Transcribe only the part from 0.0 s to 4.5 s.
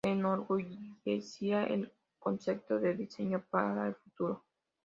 Se enorgullecía del concepto de diseño para el futuro.